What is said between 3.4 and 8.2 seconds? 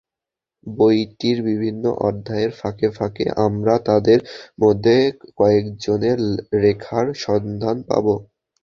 আমরা তাঁদের মধ্যে কয়েকজনের রেখার সন্ধান পাব।